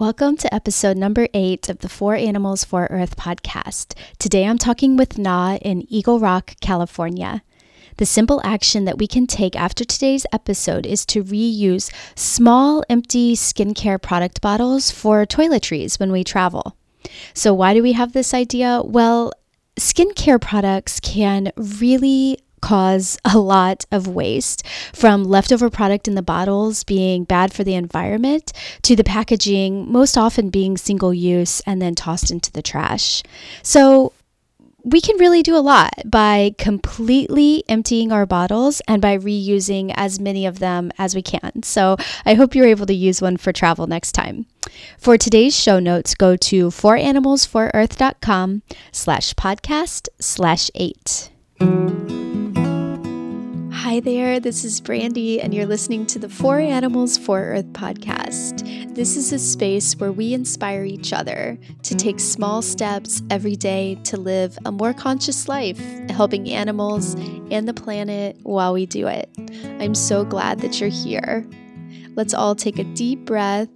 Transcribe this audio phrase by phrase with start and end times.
[0.00, 3.92] Welcome to episode number eight of the Four Animals for Earth podcast.
[4.18, 7.42] Today I'm talking with Na in Eagle Rock, California.
[7.98, 13.36] The simple action that we can take after today's episode is to reuse small, empty
[13.36, 16.78] skincare product bottles for toiletries when we travel.
[17.34, 18.80] So, why do we have this idea?
[18.82, 19.32] Well,
[19.78, 26.84] skincare products can really cause a lot of waste from leftover product in the bottles
[26.84, 28.52] being bad for the environment
[28.82, 33.22] to the packaging most often being single use and then tossed into the trash.
[33.62, 34.12] So,
[34.84, 40.20] we can really do a lot by completely emptying our bottles and by reusing as
[40.20, 41.62] many of them as we can.
[41.62, 44.46] So I hope you're able to use one for travel next time.
[44.98, 51.30] For today's show notes, go to fouranimalsforearth.com slash podcast slash eight.
[53.90, 58.94] Hi there, this is Brandy, and you're listening to the Four Animals for Earth podcast.
[58.94, 63.96] This is a space where we inspire each other to take small steps every day
[64.04, 67.14] to live a more conscious life, helping animals
[67.50, 69.28] and the planet while we do it.
[69.80, 71.44] I'm so glad that you're here.
[72.14, 73.68] Let's all take a deep breath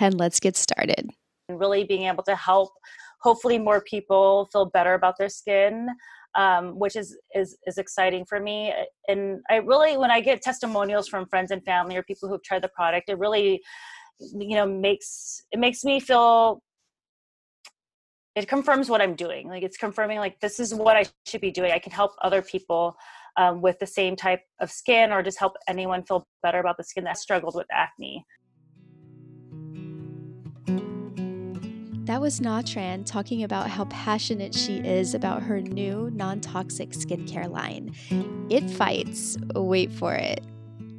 [0.00, 1.08] and let's get started.
[1.48, 2.72] Really being able to help
[3.20, 5.86] hopefully more people feel better about their skin
[6.34, 8.72] um, which is, is is exciting for me.
[9.08, 12.62] And I really, when I get testimonials from friends and family or people who've tried
[12.62, 13.62] the product, it really,
[14.18, 16.62] you know, makes it makes me feel.
[18.34, 19.48] It confirms what I'm doing.
[19.48, 21.70] Like it's confirming, like this is what I should be doing.
[21.70, 22.96] I can help other people
[23.36, 26.84] um, with the same type of skin, or just help anyone feel better about the
[26.84, 28.24] skin that struggled with acne.
[32.12, 36.90] That was Na Tran talking about how passionate she is about her new non toxic
[36.90, 37.94] skincare line.
[38.50, 40.44] It fights, wait for it,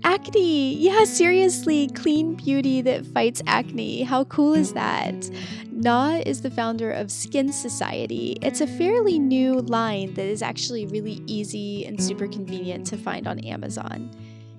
[0.04, 0.74] acne.
[0.74, 4.02] Yeah, seriously, clean beauty that fights acne.
[4.02, 5.30] How cool is that?
[5.72, 8.36] Na is the founder of Skin Society.
[8.42, 13.28] It's a fairly new line that is actually really easy and super convenient to find
[13.28, 14.10] on Amazon.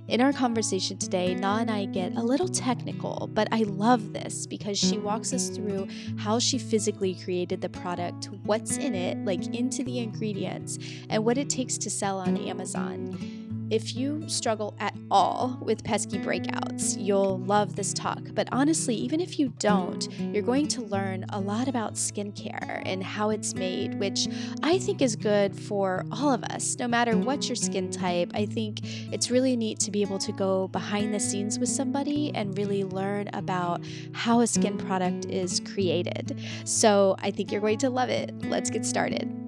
[0.06, 4.46] In our conversation today, Na and I get a little technical, but I love this
[4.46, 5.88] because she walks us through
[6.18, 10.78] how she physically created the product, what's in it, like into the ingredients,
[11.08, 13.43] and what it takes to sell on Amazon.
[13.70, 18.20] If you struggle at all with pesky breakouts, you'll love this talk.
[18.34, 23.02] But honestly, even if you don't, you're going to learn a lot about skincare and
[23.02, 24.28] how it's made, which
[24.62, 28.30] I think is good for all of us, no matter what your skin type.
[28.34, 28.80] I think
[29.12, 32.84] it's really neat to be able to go behind the scenes with somebody and really
[32.84, 33.82] learn about
[34.12, 36.38] how a skin product is created.
[36.64, 38.32] So I think you're going to love it.
[38.44, 39.43] Let's get started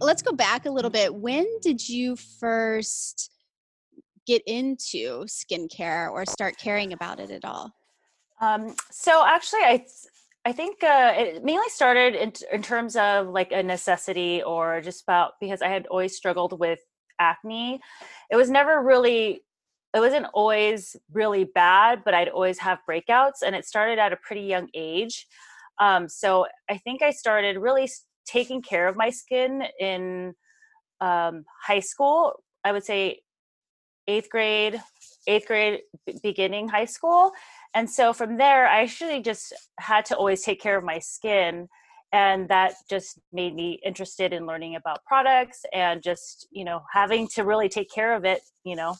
[0.00, 1.14] let's go back a little bit.
[1.14, 3.30] When did you first
[4.26, 7.72] get into skincare or start caring about it at all?
[8.40, 9.86] Um, so actually, I
[10.44, 15.02] I think uh, it mainly started in, in terms of like a necessity or just
[15.02, 16.78] about because I had always struggled with
[17.18, 17.80] acne.
[18.30, 19.42] It was never really
[19.94, 24.16] it wasn't always really bad, but I'd always have breakouts, and it started at a
[24.16, 25.26] pretty young age.
[25.80, 27.88] Um, so I think I started really
[28.26, 30.34] taking care of my skin in
[31.00, 32.32] um, high school.
[32.64, 33.20] I would say
[34.08, 34.80] eighth grade,
[35.26, 35.80] eighth grade,
[36.22, 37.32] beginning high school.
[37.74, 41.68] And so from there, I actually just had to always take care of my skin.
[42.12, 47.28] And that just made me interested in learning about products and just, you know, having
[47.34, 48.94] to really take care of it, you know.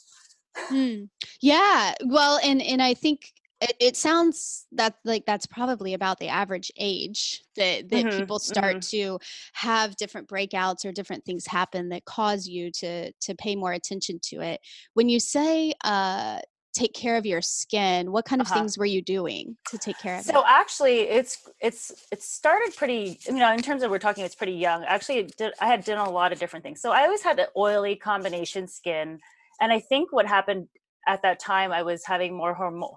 [0.71, 1.09] Mm.
[1.41, 1.95] Yeah.
[2.07, 6.71] Well, and, and I think it, it sounds that like that's probably about the average
[6.77, 8.97] age that that mm-hmm, people start mm-hmm.
[8.97, 9.19] to
[9.55, 14.19] have different breakouts or different things happen that cause you to to pay more attention
[14.23, 14.61] to it
[14.95, 16.39] when you say uh
[16.75, 18.61] take care of your skin what kind of uh-huh.
[18.61, 20.45] things were you doing to take care of so it?
[20.47, 24.53] actually it's it's it started pretty you know in terms of we're talking it's pretty
[24.53, 27.39] young actually did, i had done a lot of different things so i always had
[27.39, 29.19] an oily combination skin
[29.63, 30.69] and i think what happened
[31.07, 32.91] at that time I was having more hormone,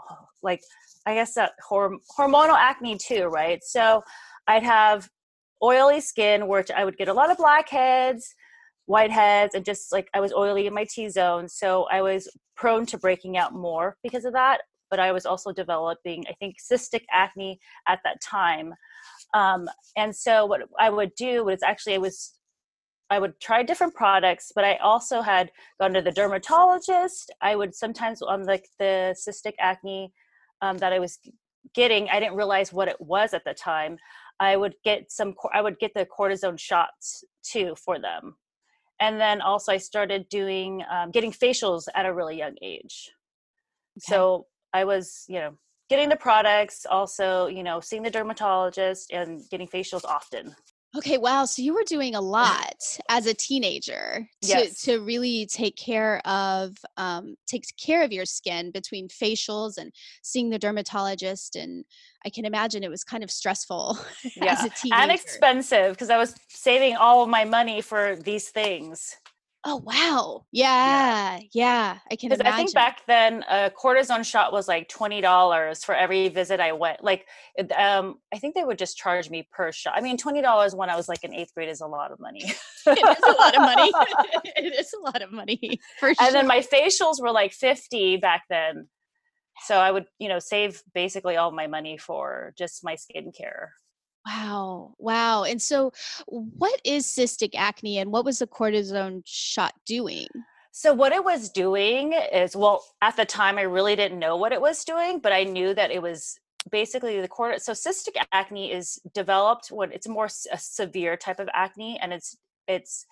[0.43, 0.61] like
[1.05, 3.63] I guess that horm- hormonal acne too, right?
[3.63, 4.03] So
[4.47, 5.09] I'd have
[5.63, 8.33] oily skin, which I would get a lot of blackheads,
[8.89, 11.47] whiteheads, and just like I was oily in my T zone.
[11.49, 14.61] So I was prone to breaking out more because of that.
[14.89, 18.73] But I was also developing, I think, cystic acne at that time.
[19.35, 22.33] Um, and so what I would do was actually I was
[23.11, 27.31] I would try different products, but I also had gone to the dermatologist.
[27.41, 30.13] I would sometimes on like the cystic acne
[30.61, 31.19] um, that I was
[31.73, 33.97] getting, I didn't realize what it was at the time.
[34.39, 38.35] I would get some, I would get the cortisone shots too for them,
[38.99, 43.11] and then also I started doing um, getting facials at a really young age.
[43.99, 45.55] So I was, you know,
[45.89, 50.55] getting the products, also, you know, seeing the dermatologist and getting facials often.
[50.97, 51.45] Okay, wow.
[51.45, 54.81] So you were doing a lot as a teenager to, Yes.
[54.85, 59.91] to really take care of um, takes care of your skin between facials and
[60.23, 61.55] seeing the dermatologist.
[61.55, 61.85] And
[62.25, 64.65] I can imagine it was kind of stressful as Yeah.
[64.65, 65.03] a teenager.
[65.03, 69.15] And expensive because I was saving all of my money for these things.
[69.65, 70.45] Oh wow.
[70.51, 71.97] Yeah, yeah.
[72.09, 72.53] I can Because imagine.
[72.53, 76.71] I think back then a cortisone shot was like twenty dollars for every visit I
[76.71, 77.03] went.
[77.03, 77.25] Like,
[77.77, 79.93] um, I think they would just charge me per shot.
[79.95, 82.19] I mean, twenty dollars when I was like in eighth grade is a lot of
[82.19, 82.41] money.
[82.87, 83.91] it is a lot of money.
[84.55, 86.25] it is a lot of money for sure.
[86.25, 88.87] and then my facials were like 50 back then
[89.65, 93.69] so i would you know save basically all my money for just my skincare
[94.25, 94.95] Wow.
[94.99, 95.43] Wow.
[95.43, 95.91] And so
[96.27, 100.27] what is cystic acne and what was the cortisone shot doing?
[100.71, 104.51] so what it was doing is well at the time i really didn't know what
[104.51, 106.39] it was doing but i knew that it was
[106.71, 111.49] basically the cortisone so cystic acne is developed when it's more a severe type of
[111.53, 112.37] acne and it's
[112.67, 113.05] it's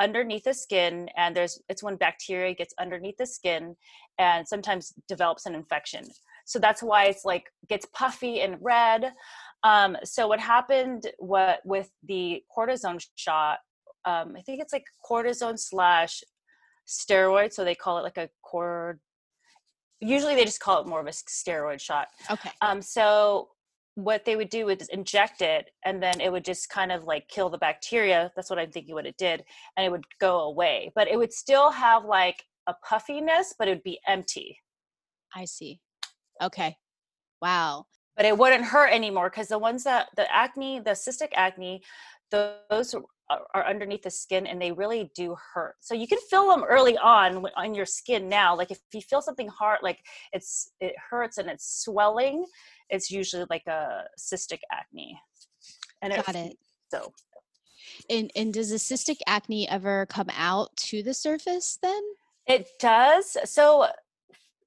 [0.00, 3.76] underneath the skin and there's it's when bacteria gets underneath the skin
[4.18, 6.04] and sometimes develops an infection
[6.46, 9.12] so that's why it's like gets puffy and red
[9.64, 13.58] um, so what happened what with the cortisone shot
[14.04, 16.22] um, i think it's like cortisone slash
[16.86, 19.00] steroid so they call it like a cord
[20.00, 22.50] usually they just call it more of a steroid shot Okay.
[22.60, 23.48] um, so
[23.96, 27.28] what they would do is inject it and then it would just kind of like
[27.28, 29.44] kill the bacteria that's what i'm thinking what it did
[29.76, 33.70] and it would go away but it would still have like a puffiness but it
[33.70, 34.58] would be empty
[35.34, 35.80] I see.
[36.42, 36.76] Okay.
[37.42, 37.86] Wow.
[38.16, 41.82] But it wouldn't hurt anymore because the ones that the acne the cystic acne
[42.30, 42.94] those
[43.30, 46.96] are, underneath the skin and they really do hurt so you can feel them early
[46.98, 49.98] on on your skin now like if you feel something hard like
[50.32, 52.44] it's it hurts and it's swelling
[52.90, 55.18] it's usually like a cystic acne
[56.02, 56.58] and Got it.
[56.92, 57.12] so
[58.10, 62.02] And and does the cystic acne ever come out to the surface then?
[62.46, 63.36] It does.
[63.44, 63.86] So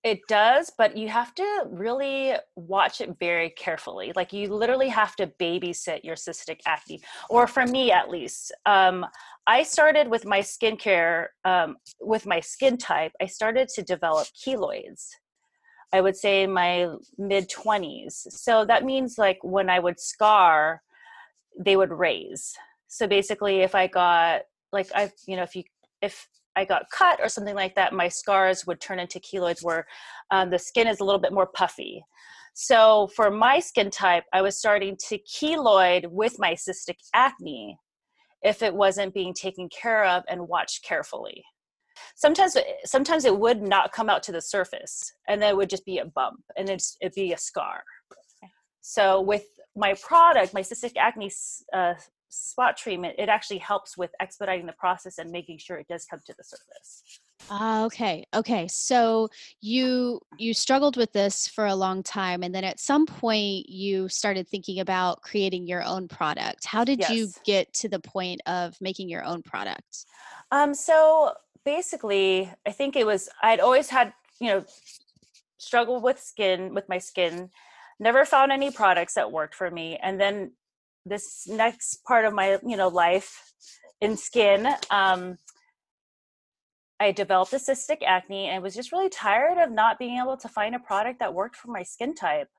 [0.03, 4.13] it does, but you have to really watch it very carefully.
[4.15, 8.53] Like you literally have to babysit your cystic acne, or for me at least.
[8.65, 9.05] Um,
[9.47, 15.07] I started with my skincare, um, with my skin type, I started to develop keloids.
[15.93, 18.13] I would say in my mid 20s.
[18.29, 20.81] So that means like when I would scar,
[21.57, 22.53] they would raise.
[22.87, 24.41] So basically, if I got
[24.71, 25.63] like I, you know, if you
[26.01, 29.85] if I got cut or something like that, my scars would turn into keloids where
[30.31, 32.03] um, the skin is a little bit more puffy.
[32.55, 37.77] So for my skin type, I was starting to keloid with my cystic acne
[38.41, 41.43] if it wasn't being taken care of and watched carefully.
[42.15, 45.85] Sometimes, sometimes it would not come out to the surface, and then it would just
[45.85, 47.83] be a bump, and it's, it'd be a scar.
[48.81, 49.45] So with
[49.75, 51.31] my product, my cystic acne
[51.73, 51.93] uh,
[52.29, 56.19] spot treatment, it actually helps with expediting the process and making sure it does come
[56.25, 57.03] to the surface.
[57.49, 58.25] Ah, okay.
[58.33, 58.67] Okay.
[58.67, 59.29] So
[59.61, 64.09] you you struggled with this for a long time and then at some point you
[64.09, 66.65] started thinking about creating your own product.
[66.65, 70.05] How did you get to the point of making your own product?
[70.51, 71.33] Um, so
[71.63, 74.65] basically, I think it was I'd always had you know
[75.57, 77.49] struggled with skin with my skin,
[77.99, 80.51] never found any products that worked for me, and then
[81.07, 83.53] this next part of my you know life
[84.01, 85.37] in skin, um,
[86.99, 90.47] I developed a cystic acne and was just really tired of not being able to
[90.47, 92.49] find a product that worked for my skin type.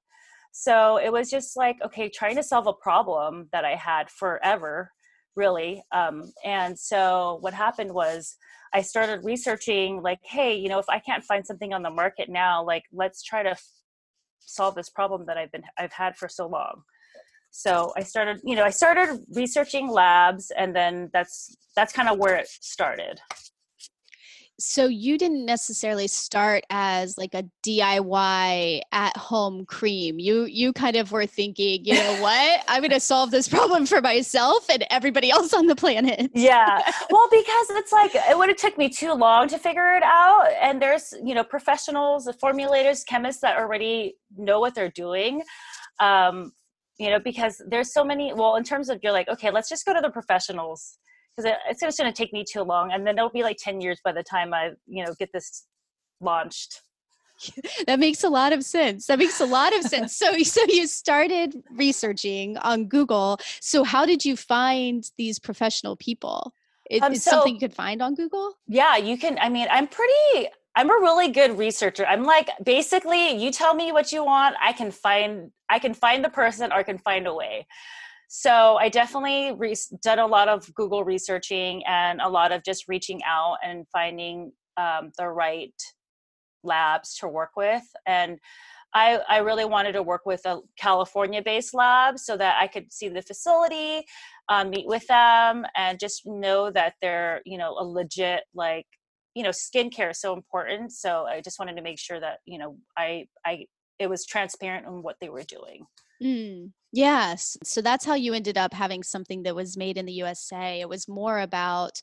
[0.53, 4.93] So it was just like, okay, trying to solve a problem that I had forever,
[5.37, 5.83] really.
[5.93, 8.37] Um, and so what happened was
[8.73, 12.29] I started researching, like, hey, you know, if I can't find something on the market
[12.29, 13.65] now, like, let's try to f-
[14.41, 16.83] solve this problem that I've been I've had for so long.
[17.51, 22.19] So I started, you know, I started researching labs, and then that's that's kind of
[22.19, 23.21] where it started.
[24.61, 30.19] So you didn't necessarily start as like a DIY at home cream.
[30.19, 32.65] You you kind of were thinking, you know what?
[32.67, 36.31] I'm going to solve this problem for myself and everybody else on the planet.
[36.35, 40.03] yeah well because it's like it would have took me too long to figure it
[40.03, 45.43] out and there's you know professionals formulators chemists that already know what they're doing
[46.01, 46.53] um
[46.99, 49.85] you know because there's so many well in terms of you're like okay let's just
[49.87, 50.99] go to the professionals
[51.37, 53.57] because it, it's just going to take me too long and then it'll be like
[53.59, 55.67] 10 years by the time i you know get this
[56.21, 56.83] launched
[57.87, 59.07] That makes a lot of sense.
[59.07, 60.17] That makes a lot of sense.
[60.17, 63.39] So so you started researching on Google.
[63.61, 66.53] So how did you find these professional people?
[66.91, 68.55] It, Um, it's something you could find on Google?
[68.67, 72.07] yeah you can i mean i'm pretty I'm a really good researcher.
[72.07, 76.25] I'm like basically you tell me what you want, I can find I can find
[76.25, 77.67] the person or I can find a way.
[78.29, 82.87] So I definitely re- done a lot of Google researching and a lot of just
[82.87, 85.75] reaching out and finding um, the right
[86.63, 88.39] labs to work with and
[88.95, 92.93] I, I really wanted to work with a California based lab so that I could
[92.93, 94.05] see the facility,
[94.49, 98.87] um, meet with them, and just know that they're, you know, a legit, like,
[99.39, 100.91] you know, skincare is so important.
[100.91, 103.67] So I just wanted to make sure that, you know, I, I,
[104.01, 105.87] it was transparent on what they were doing.
[106.21, 107.57] Mm, yes.
[107.63, 110.81] So that's how you ended up having something that was made in the USA.
[110.81, 112.03] It was more about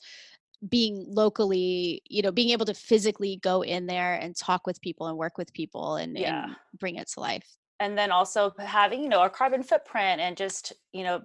[0.70, 5.08] being locally, you know, being able to physically go in there and talk with people
[5.08, 6.46] and work with people and, yeah.
[6.46, 7.58] and bring it to life.
[7.82, 11.24] And then also having, you know, a carbon footprint and just, you know,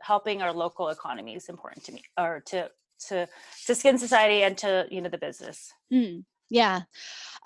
[0.00, 3.28] helping our local economy is important to me or to to
[3.66, 6.82] to skin society and to you know the business mm, yeah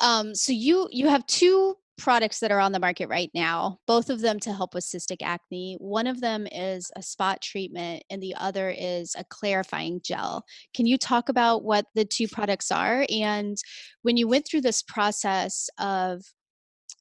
[0.01, 4.11] um so you you have two products that are on the market right now, both
[4.11, 5.77] of them to help with cystic acne.
[5.79, 10.45] One of them is a spot treatment, and the other is a clarifying gel.
[10.75, 13.07] Can you talk about what the two products are?
[13.09, 13.57] And
[14.03, 16.23] when you went through this process of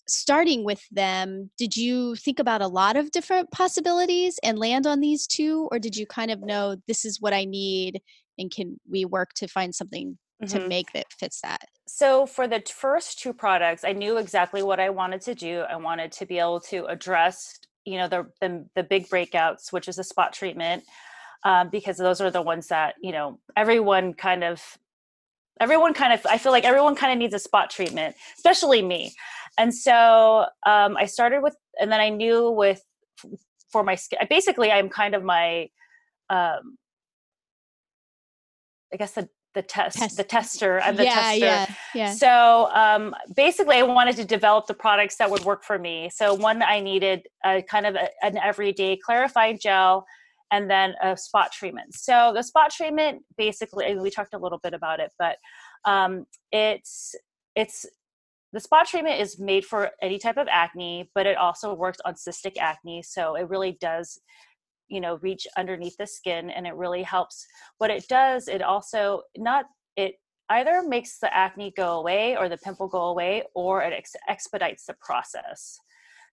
[0.08, 5.00] starting with them, did you think about a lot of different possibilities and land on
[5.00, 5.68] these two?
[5.72, 8.02] Or did you kind of know this is what I need
[8.38, 10.58] and can we work to find something mm-hmm.
[10.58, 11.66] to make that fits that?
[11.88, 15.62] So for the first two products, I knew exactly what I wanted to do.
[15.62, 19.88] I wanted to be able to address, you know, the the, the big breakouts, which
[19.88, 20.84] is a spot treatment,
[21.44, 24.62] um, because those are the ones that you know everyone kind of
[25.60, 29.14] everyone kind of i feel like everyone kind of needs a spot treatment especially me
[29.58, 32.82] and so um, i started with and then i knew with
[33.72, 35.68] for my skin basically i'm kind of my
[36.30, 36.78] um,
[38.94, 40.18] i guess the the test, test.
[40.18, 42.14] the tester i'm the yeah, tester yeah, yeah.
[42.14, 46.34] so um, basically i wanted to develop the products that would work for me so
[46.34, 50.06] one i needed a kind of a, an everyday clarifying gel
[50.52, 54.74] and then a spot treatment so the spot treatment basically we talked a little bit
[54.74, 55.38] about it but
[55.86, 57.16] um, it's
[57.56, 57.86] it's
[58.54, 62.14] the spot treatment is made for any type of acne but it also works on
[62.14, 64.20] cystic acne so it really does
[64.92, 67.46] you know reach underneath the skin and it really helps.
[67.80, 70.16] What it does it also not it
[70.50, 74.86] either makes the acne go away or the pimple go away or it ex- expedites
[74.86, 75.80] the process.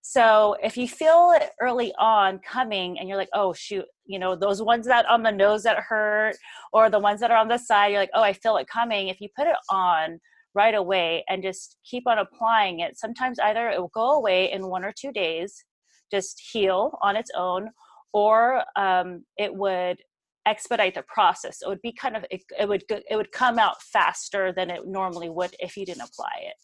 [0.01, 4.35] So if you feel it early on coming and you're like oh shoot you know
[4.35, 6.35] those ones that on the nose that hurt
[6.73, 9.07] or the ones that are on the side you're like oh i feel it coming
[9.07, 10.19] if you put it on
[10.55, 14.67] right away and just keep on applying it sometimes either it will go away in
[14.67, 15.63] one or two days
[16.11, 17.69] just heal on its own
[18.13, 19.97] or um, it would
[20.45, 21.59] expedite the process.
[21.61, 24.87] It would be kind of it, it would it would come out faster than it
[24.87, 26.55] normally would if you didn't apply it.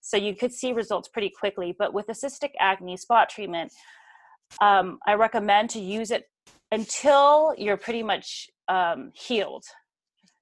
[0.00, 1.74] So you could see results pretty quickly.
[1.78, 3.72] But with the cystic acne spot treatment,
[4.60, 6.24] um, I recommend to use it
[6.72, 9.64] until you're pretty much um, healed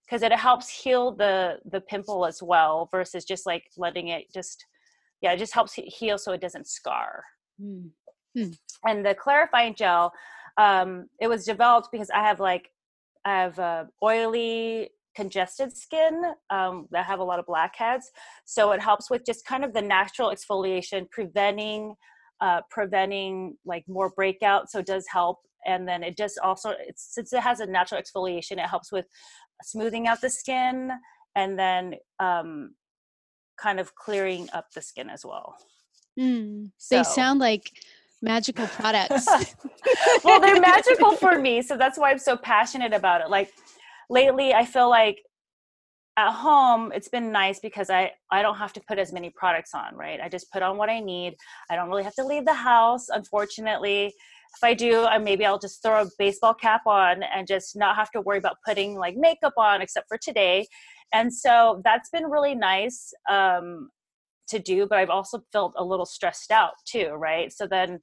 [0.04, 4.64] because it helps heal the the pimple as well versus just like letting it just
[5.20, 7.24] yeah it just helps heal so it doesn't scar
[7.60, 7.88] mm.
[8.38, 8.50] Hmm.
[8.86, 10.12] And the clarifying gel,
[10.56, 12.70] um, it was developed because I have like
[13.24, 18.10] I have uh, oily, congested skin um, that have a lot of blackheads.
[18.44, 21.94] So it helps with just kind of the natural exfoliation, preventing
[22.40, 24.70] uh, preventing like more breakout.
[24.70, 25.38] So it does help.
[25.66, 29.06] And then it just also, since it has a natural exfoliation, it helps with
[29.64, 30.92] smoothing out the skin
[31.34, 32.76] and then um,
[33.60, 35.56] kind of clearing up the skin as well.
[36.18, 37.72] Mm, so, they sound like
[38.22, 39.26] magical products.
[40.24, 43.30] well, they're magical for me, so that's why I'm so passionate about it.
[43.30, 43.52] Like
[44.10, 45.18] lately, I feel like
[46.16, 49.72] at home it's been nice because I I don't have to put as many products
[49.74, 50.20] on, right?
[50.20, 51.36] I just put on what I need.
[51.70, 54.06] I don't really have to leave the house, unfortunately.
[54.56, 57.94] If I do, I maybe I'll just throw a baseball cap on and just not
[57.96, 60.66] have to worry about putting like makeup on except for today.
[61.12, 63.12] And so that's been really nice.
[63.30, 63.90] Um,
[64.48, 67.52] to do, but I've also felt a little stressed out too, right?
[67.52, 68.00] So then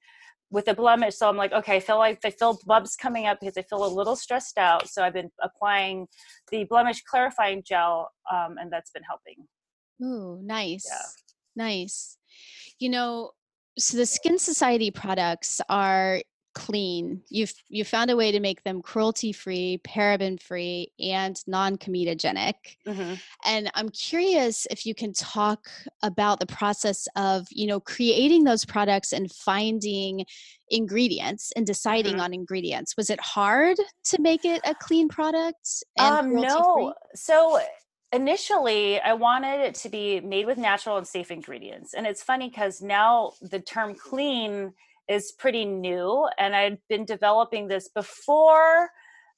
[0.51, 3.39] with the blemish, so I'm like, okay, I feel like I feel bumps coming up
[3.39, 4.87] because I feel a little stressed out.
[4.87, 6.07] So I've been applying
[6.51, 9.47] the blemish clarifying gel, um, and that's been helping.
[10.03, 10.87] Ooh, nice.
[10.89, 11.63] Yeah.
[11.65, 12.17] Nice.
[12.79, 13.31] You know,
[13.77, 16.21] so the Skin Society products are
[16.55, 17.21] clean.
[17.29, 22.55] You've you found a way to make them cruelty free, paraben free, and non comedogenic.
[22.87, 23.13] Mm-hmm.
[23.45, 25.67] And I'm curious if you can talk
[26.01, 30.25] about the process of you know creating those products and finding
[30.69, 32.21] ingredients and deciding mm-hmm.
[32.21, 32.97] on ingredients.
[32.97, 35.83] Was it hard to make it a clean product?
[35.99, 36.93] um, no.
[37.13, 37.59] So
[38.13, 42.47] initially i wanted it to be made with natural and safe ingredients and it's funny
[42.47, 44.71] because now the term clean
[45.07, 48.89] is pretty new and i'd been developing this before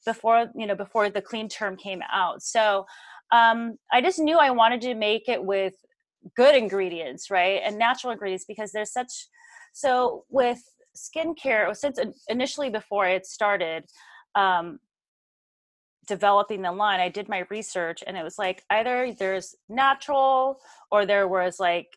[0.05, 2.41] before you know before the clean term came out.
[2.41, 2.85] So
[3.31, 5.73] um, i just knew i wanted to make it with
[6.35, 9.27] good ingredients right and natural ingredients because there's such
[9.73, 10.61] so with
[10.95, 13.83] skincare since initially before it started
[14.35, 14.79] um,
[16.07, 20.59] developing the line i did my research and it was like either there's natural
[20.89, 21.87] or there was like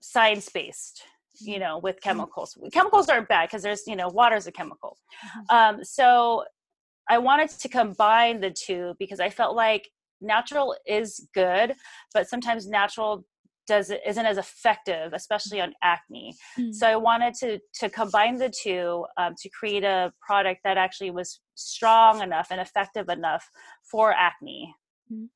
[0.00, 1.02] science based
[1.40, 2.10] you know with mm-hmm.
[2.10, 5.56] chemicals chemicals aren't bad because there's you know water is a chemical mm-hmm.
[5.56, 6.44] um, so
[7.08, 9.88] i wanted to combine the two because i felt like
[10.20, 11.74] natural is good
[12.14, 13.24] but sometimes natural
[13.66, 16.72] does isn't as effective especially on acne mm.
[16.72, 21.10] so i wanted to to combine the two um, to create a product that actually
[21.10, 23.50] was strong enough and effective enough
[23.90, 24.74] for acne
[25.12, 25.26] mm.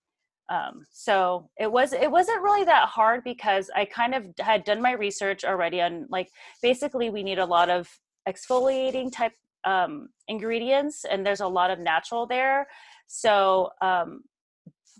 [0.50, 4.82] Um, so it was it wasn't really that hard because i kind of had done
[4.82, 6.28] my research already on like
[6.62, 7.88] basically we need a lot of
[8.28, 9.32] exfoliating type
[9.64, 12.66] um, ingredients and there's a lot of natural there
[13.06, 14.22] so um,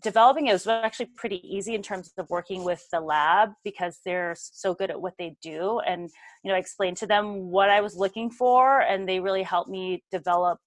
[0.02, 4.34] developing it was actually pretty easy in terms of working with the lab because they're
[4.38, 6.10] so good at what they do and
[6.44, 9.70] you know I explained to them what i was looking for and they really helped
[9.70, 10.58] me develop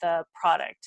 [0.00, 0.86] the product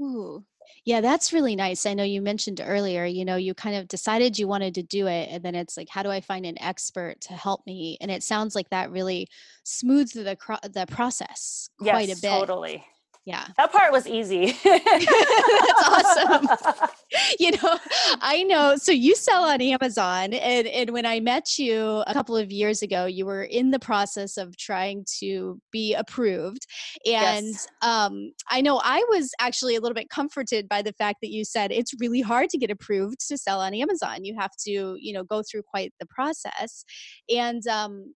[0.00, 0.44] Ooh.
[0.84, 1.84] Yeah, that's really nice.
[1.86, 5.06] I know you mentioned earlier, you know, you kind of decided you wanted to do
[5.06, 7.98] it and then it's like how do I find an expert to help me?
[8.00, 9.28] And it sounds like that really
[9.64, 10.36] smooths the
[10.72, 12.30] the process quite yes, a bit.
[12.30, 12.84] Totally
[13.28, 13.48] yeah.
[13.58, 14.56] That part was easy.
[14.64, 16.48] That's awesome.
[17.38, 17.78] You know
[18.20, 18.76] i know.
[18.76, 22.82] So you sell on amazon and and when i met you a couple of years
[22.82, 26.66] ago you were in the process of trying to be approved.
[27.06, 27.66] And yes.
[27.82, 31.44] um i know i was actually a little bit comforted by the fact that you
[31.44, 34.24] said it's really hard to get approved to sell on amazon.
[34.24, 36.84] You have to you know go through quite the process.
[37.30, 38.14] And um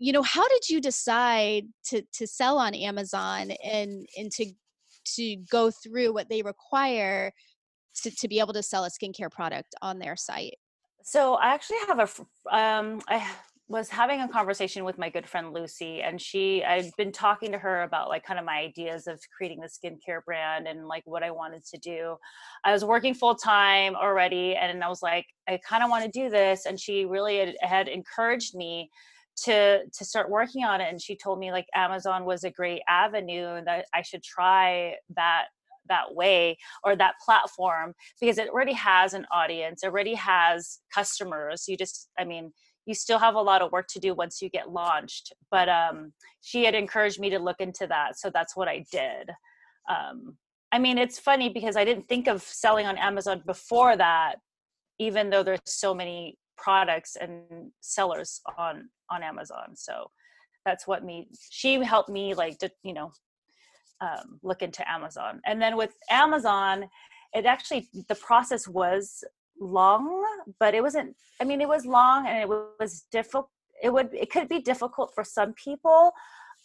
[0.00, 4.46] you know how did you decide to to sell on amazon and and to
[5.04, 7.32] to go through what they require
[7.94, 10.56] to, to be able to sell a skincare product on their site
[11.04, 13.24] so i actually have a um i
[13.70, 17.58] was having a conversation with my good friend Lucy, and she I'd been talking to
[17.58, 21.22] her about like kind of my ideas of creating the skincare brand and like what
[21.22, 22.16] I wanted to do.
[22.64, 26.10] I was working full time already, and I was like, I kind of want to
[26.10, 26.66] do this.
[26.66, 28.90] And she really had, had encouraged me
[29.44, 32.82] to to start working on it and she told me like amazon was a great
[32.88, 35.46] avenue and that i should try that
[35.88, 41.76] that way or that platform because it already has an audience already has customers you
[41.76, 42.52] just i mean
[42.86, 46.12] you still have a lot of work to do once you get launched but um,
[46.40, 49.30] she had encouraged me to look into that so that's what i did.
[49.88, 50.36] Um,
[50.72, 54.36] i mean it's funny because i didn't think of selling on amazon before that
[54.98, 60.10] even though there's so many products and sellers on on amazon so
[60.64, 63.12] that's what me she helped me like to you know
[64.02, 65.42] um, look into amazon.
[65.46, 66.88] And then with amazon
[67.34, 69.22] it actually the process was
[69.60, 70.24] long
[70.58, 73.50] but it wasn't i mean it was long and it was difficult
[73.82, 76.12] it would it could be difficult for some people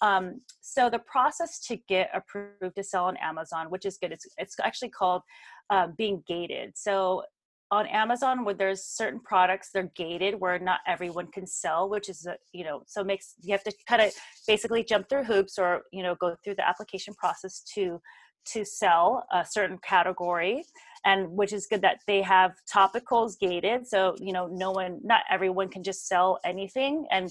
[0.01, 4.25] um, so the process to get approved to sell on amazon which is good it's,
[4.37, 5.23] it's actually called
[5.69, 6.73] uh, being gated.
[6.75, 7.23] So
[7.71, 12.25] on Amazon where there's certain products they're gated where not everyone can sell, which is
[12.25, 14.11] a, you know so makes you have to kind of
[14.47, 17.99] basically jump through hoops or you know go through the application process to
[18.45, 20.63] to sell a certain category
[21.03, 25.21] and which is good that they have topicals gated so you know no one not
[25.29, 27.29] everyone can just sell anything and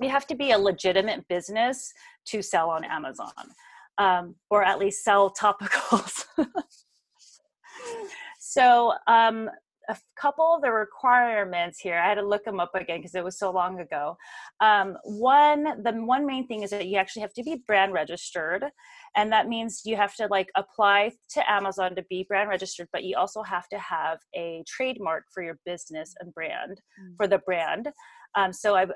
[0.00, 1.92] you have to be a legitimate business
[2.26, 3.32] to sell on amazon
[3.98, 6.24] um, or at least sell topicals
[8.54, 9.50] so um,
[9.88, 13.24] a couple of the requirements here i had to look them up again because it
[13.24, 14.16] was so long ago.
[14.60, 18.64] Um, one the one main thing is that you actually have to be brand registered
[19.16, 23.04] and that means you have to like apply to amazon to be brand registered but
[23.04, 27.14] you also have to have a trademark for your business and brand mm-hmm.
[27.16, 27.88] for the brand.
[28.36, 28.86] Um, so i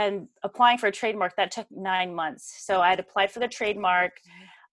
[0.00, 2.44] and applying for a trademark that took nine months.
[2.66, 4.12] So i had applied for the trademark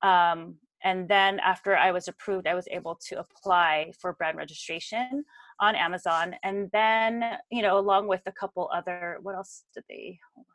[0.01, 5.25] um, and then after I was approved, I was able to apply for brand registration
[5.59, 6.35] on Amazon.
[6.43, 10.45] And then, you know, along with a couple other, what else did they, hold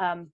[0.00, 0.06] on.
[0.06, 0.30] Um,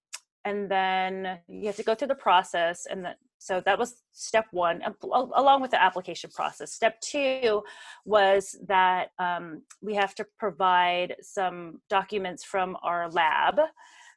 [0.46, 3.06] and then you have to go through the process and
[3.36, 7.62] so that was step one along with the application process step two
[8.06, 13.60] was that um, we have to provide some documents from our lab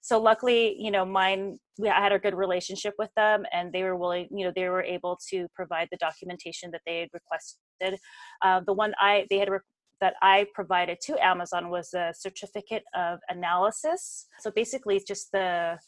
[0.04, 3.84] so luckily you know mine we I had a good relationship with them and they
[3.84, 7.98] were willing you know they were able to provide the documentation that they had requested
[8.46, 9.72] Uh, the one I they had re-
[10.04, 14.28] that I provided to Amazon was a certificate of analysis.
[14.39, 15.80] So basically, just the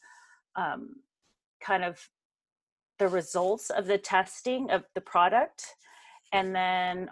[0.56, 0.82] um,
[1.62, 2.00] kind of
[2.98, 5.66] the results of the testing of the product,
[6.32, 7.10] and then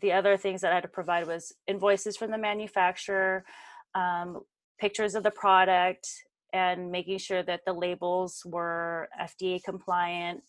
[0.00, 3.44] the other things that I had to provide was invoices from the manufacturer,
[3.94, 4.40] um,
[4.78, 6.08] pictures of the product,
[6.52, 10.42] and making sure that the labels were FDA compliant.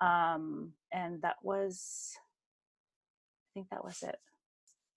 [0.00, 4.16] Um, and that was, I think that was it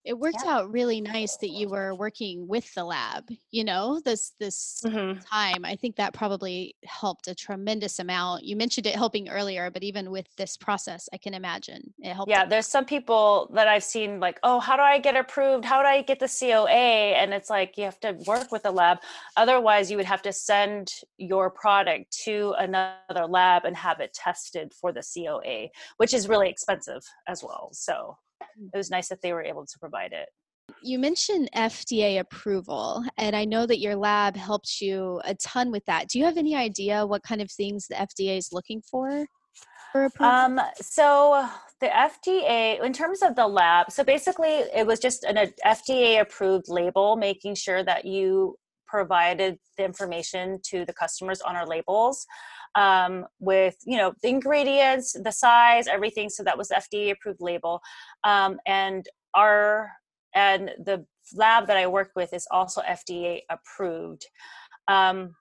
[0.06, 0.52] it worked yeah.
[0.52, 5.20] out really nice that you were working with the lab you know this this mm-hmm.
[5.20, 8.44] time i think that probably helped a tremendous amount.
[8.44, 12.30] You mentioned it helping earlier but even with this process i can imagine it helped
[12.30, 15.66] yeah there's some people that i've seen like oh how do i get approved?
[15.66, 18.72] How do i get the coa and it's like you have to work with the
[18.72, 19.00] lab.
[19.38, 24.74] Otherwise you would have to send your product to another lab and have it tested
[24.74, 29.34] for the coa which is really expensive as well so it was nice that they
[29.34, 30.30] were able to provide it.
[30.82, 35.86] You mentioned FDA approval, and I know that your lab helped you a ton with
[35.86, 36.08] that.
[36.10, 39.26] Do you have any idea what kind of things the FDA is looking for?
[39.92, 41.48] for um, so
[41.80, 46.66] the FDA, in terms of the lab, so basically it was just an FDA approved
[46.68, 52.26] label, making sure that you provided the information to the customers on our labels
[52.76, 56.30] um, with you know the ingredients, the size, everything.
[56.30, 57.82] So that was FDA approved label,
[58.24, 59.92] um, and our
[60.34, 64.26] and the lab that I work with is also FDA approved.
[64.88, 65.36] Um,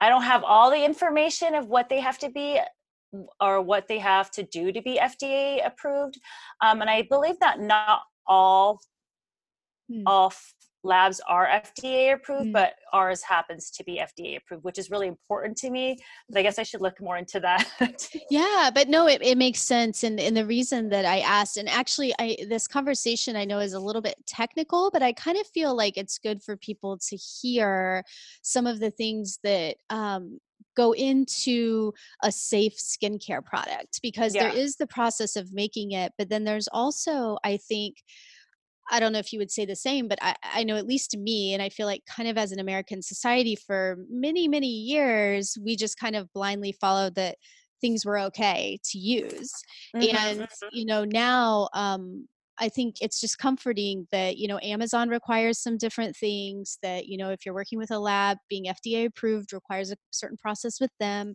[0.00, 2.60] I don't have all the information of what they have to be
[3.40, 6.18] or what they have to do to be FDA approved,
[6.60, 8.80] um, and I believe that not all
[9.90, 10.02] hmm.
[10.06, 10.32] all
[10.84, 12.52] labs are FDA approved, mm.
[12.52, 15.96] but ours happens to be FDA approved, which is really important to me.
[16.28, 17.66] But I guess I should look more into that.
[18.30, 20.04] yeah, but no, it, it makes sense.
[20.04, 23.72] And, and the reason that I asked, and actually I this conversation I know is
[23.72, 27.16] a little bit technical, but I kind of feel like it's good for people to
[27.16, 28.04] hear
[28.42, 30.38] some of the things that um,
[30.76, 31.92] go into
[32.22, 34.44] a safe skincare product because yeah.
[34.44, 37.96] there is the process of making it, but then there's also, I think,
[38.90, 41.10] I don't know if you would say the same, but I, I know at least
[41.12, 44.68] to me, and I feel like kind of as an American society for many, many
[44.68, 47.36] years, we just kind of blindly followed that
[47.80, 49.52] things were okay to use.
[49.94, 50.16] Mm-hmm.
[50.16, 50.68] And, mm-hmm.
[50.72, 55.76] you know, now um, I think it's just comforting that, you know, Amazon requires some
[55.76, 59.90] different things that, you know, if you're working with a lab, being FDA approved requires
[59.90, 61.34] a certain process with them.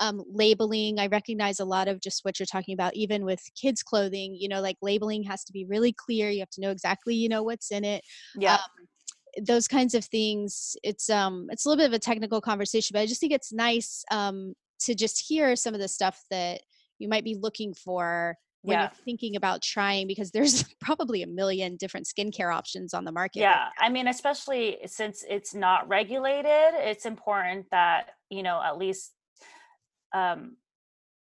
[0.00, 3.82] Um, labeling, I recognize a lot of just what you're talking about, even with kids'
[3.82, 6.30] clothing, you know, like labeling has to be really clear.
[6.30, 8.02] You have to know exactly, you know, what's in it.
[8.36, 8.54] Yeah.
[8.54, 8.60] Um,
[9.42, 12.98] those kinds of things it's um it's a little bit of a technical conversation but
[12.98, 16.62] i just think it's nice um to just hear some of the stuff that
[16.98, 18.82] you might be looking for when yeah.
[18.82, 23.40] you're thinking about trying because there's probably a million different skincare options on the market.
[23.40, 23.64] Yeah.
[23.64, 29.12] Right I mean, especially since it's not regulated, it's important that, you know, at least
[30.12, 30.56] um,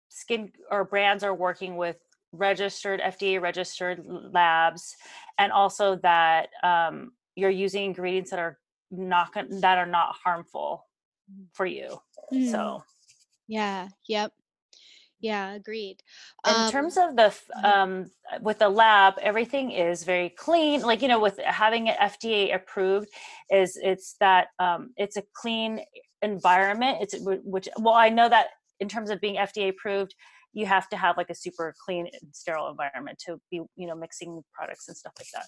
[0.10, 1.97] skin or brands are working with
[2.34, 4.95] registered FDA registered labs
[5.38, 8.58] and also that um, you're using ingredients that are
[8.91, 10.86] not that are not harmful
[11.32, 11.45] mm.
[11.54, 12.00] for you.
[12.34, 12.52] Mm.
[12.52, 12.84] So
[13.47, 14.32] yeah, yep.
[15.19, 16.03] Yeah, agreed.
[16.47, 20.82] In um, terms of the um, with the lab, everything is very clean.
[20.82, 23.10] Like you know, with having it FDA approved,
[23.49, 25.82] is it's that um, it's a clean
[26.21, 26.99] environment.
[27.01, 28.47] It's which well, I know that
[28.80, 30.13] in terms of being FDA approved,
[30.53, 33.95] you have to have like a super clean and sterile environment to be you know
[33.95, 35.47] mixing products and stuff like that.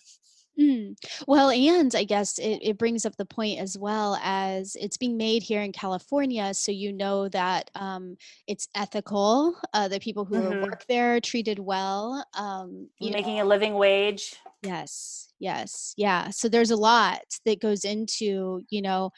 [0.60, 0.96] Mm.
[1.28, 5.18] Well, and I guess it, it brings up the point as well as it's being
[5.18, 9.56] made here in California, so you know that um, it's ethical.
[9.74, 10.64] Uh, the people who mm-hmm.
[10.64, 12.26] work there are treated well.
[12.38, 13.44] Um, making know.
[13.44, 14.36] a living wage.
[14.62, 16.30] Yes, yes, yeah.
[16.30, 19.12] So there's a lot that goes into you know,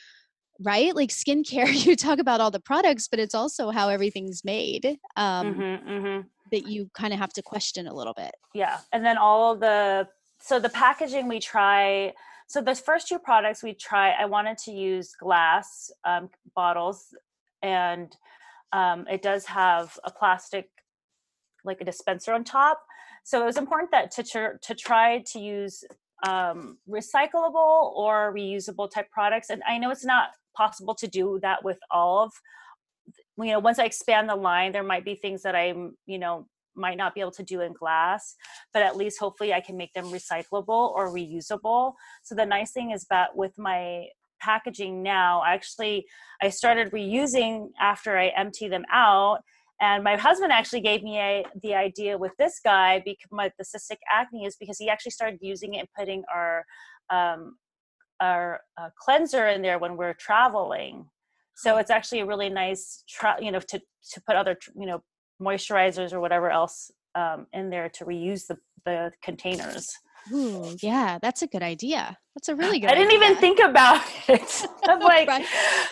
[0.61, 0.95] right?
[0.95, 1.71] Like skincare.
[1.85, 4.85] You talk about all the products, but it's also how everything's made.
[5.15, 6.27] Um, mm-hmm, mm-hmm.
[6.51, 8.35] That you kind of have to question a little bit.
[8.53, 10.07] Yeah, and then all the
[10.41, 12.13] so the packaging we try
[12.47, 17.13] so the first two products we try i wanted to use glass um, bottles
[17.61, 18.15] and
[18.73, 20.69] um, it does have a plastic
[21.63, 22.81] like a dispenser on top.
[23.23, 25.83] So it was important that to, tr- to try to use
[26.27, 31.63] um, recyclable or reusable type products and i know it's not possible to do that
[31.63, 32.31] with all of
[33.39, 36.45] you know once i expand the line there might be things that i'm you know
[36.75, 38.35] might not be able to do in glass,
[38.73, 41.93] but at least hopefully I can make them recyclable or reusable.
[42.23, 44.07] So the nice thing is that with my
[44.39, 46.05] packaging now, actually
[46.41, 49.41] I started reusing after I empty them out
[49.81, 53.65] And my husband actually gave me a, the idea with this guy, because my, the
[53.65, 56.63] cystic acne is because he actually started using it and putting our
[57.09, 57.57] um,
[58.21, 61.07] our uh, cleanser in there when we're traveling.
[61.55, 63.79] So it's actually a really nice, tra- you know, to
[64.11, 65.01] to put other, you know,
[65.41, 69.93] moisturizers or whatever else um, in there to reuse the the containers.
[70.31, 72.17] Ooh, yeah, that's a good idea.
[72.35, 72.89] That's a really good.
[72.89, 73.03] Idea.
[73.03, 73.29] I didn't idea.
[73.29, 74.65] even think about it.
[74.87, 75.45] I'm like, right.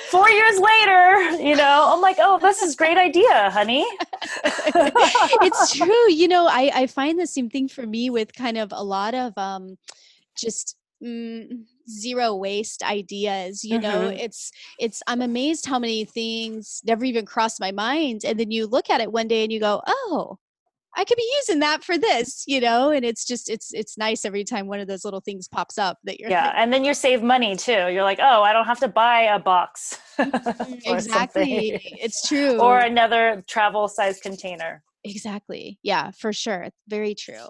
[0.10, 3.86] four years later, you know, I'm like, oh, this is great idea, honey.
[4.44, 6.12] it's true.
[6.12, 9.14] You know, I I find the same thing for me with kind of a lot
[9.14, 9.78] of um,
[10.38, 14.20] just mm, zero waste ideas you know mm-hmm.
[14.20, 18.68] it's it's i'm amazed how many things never even crossed my mind and then you
[18.68, 20.38] look at it one day and you go oh
[20.96, 24.26] I could be using that for this, you know, and it's just it's it's nice
[24.26, 26.84] every time one of those little things pops up that you're yeah, like, and then
[26.84, 27.72] you save money too.
[27.72, 29.98] You're like, oh, I don't have to buy a box.
[30.18, 32.60] Mm-hmm, exactly, it's true.
[32.60, 34.84] Or another travel size container.
[35.04, 35.80] Exactly.
[35.84, 36.70] Yeah, for sure.
[36.88, 37.46] Very true.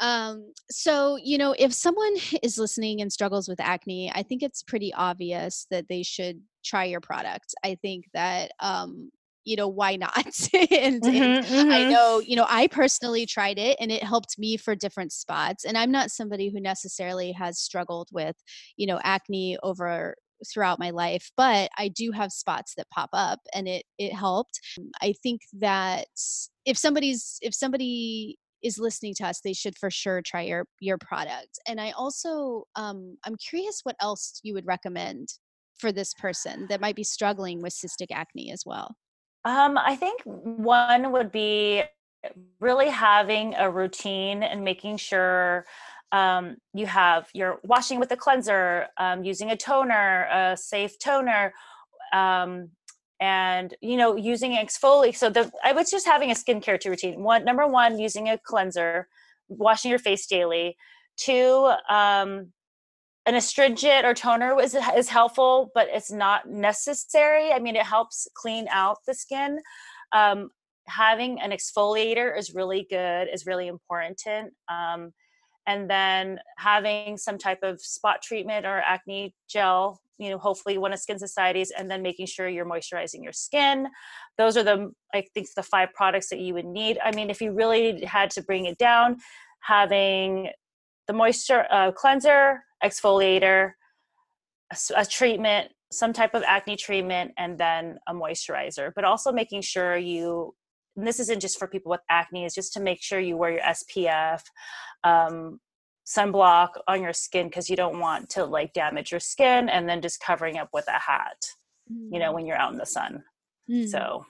[0.00, 4.62] Um, so, you know, if someone is listening and struggles with acne, I think it's
[4.62, 7.54] pretty obvious that they should try your product.
[7.64, 9.10] I think that um,
[9.44, 10.16] you know why not
[10.54, 11.70] and, mm-hmm, and mm-hmm.
[11.70, 15.64] i know you know i personally tried it and it helped me for different spots
[15.64, 18.36] and i'm not somebody who necessarily has struggled with
[18.76, 20.14] you know acne over
[20.52, 24.60] throughout my life but i do have spots that pop up and it it helped
[25.00, 26.06] i think that
[26.64, 30.98] if somebody's if somebody is listening to us they should for sure try your your
[30.98, 31.58] product.
[31.66, 35.28] And i also um, i'm curious what else you would recommend
[35.78, 38.94] for this person that might be struggling with cystic acne as well.
[39.44, 41.82] Um, I think one would be
[42.60, 45.66] really having a routine and making sure
[46.12, 51.52] um, you have you're washing with a cleanser, um, using a toner, a safe toner,
[52.12, 52.68] um,
[53.22, 55.16] and you know using exfoliate.
[55.16, 57.22] So the I was just having a skincare routine.
[57.22, 59.06] One number one, using a cleanser,
[59.48, 60.76] washing your face daily.
[61.16, 62.52] Two, um,
[63.24, 67.52] an astringent or toner is, is helpful, but it's not necessary.
[67.52, 69.60] I mean, it helps clean out the skin.
[70.10, 70.50] Um,
[70.88, 74.20] having an exfoliator is really good, is really important.
[74.68, 75.12] Um,
[75.66, 80.92] and then having some type of spot treatment or acne gel, you know, hopefully one
[80.92, 83.88] of Skin Societies, and then making sure you're moisturizing your skin.
[84.38, 86.98] Those are the, I think, the five products that you would need.
[87.04, 89.18] I mean, if you really had to bring it down,
[89.60, 90.50] having
[91.06, 93.72] the moisture uh, cleanser, exfoliator,
[94.72, 98.92] a, a treatment, some type of acne treatment, and then a moisturizer.
[98.94, 100.54] But also making sure you,
[100.96, 103.52] and this isn't just for people with acne, is just to make sure you wear
[103.52, 104.42] your SPF,
[105.04, 105.58] um,
[106.06, 110.02] sunblock on your skin because you don't want to like damage your skin, and then
[110.02, 111.46] just covering up with a hat,
[111.90, 112.08] mm.
[112.12, 112.34] you know, mm.
[112.34, 113.22] when you're out in the sun.
[113.70, 113.88] Mm.
[113.88, 114.26] So,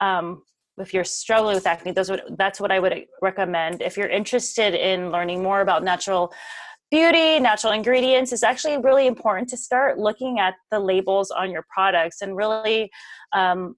[0.00, 0.42] um,
[0.78, 3.82] if you're struggling with acne, those would, that's what I would recommend.
[3.82, 6.32] If you're interested in learning more about natural
[6.90, 11.64] beauty, natural ingredients, it's actually really important to start looking at the labels on your
[11.68, 12.90] products and really,
[13.32, 13.76] um,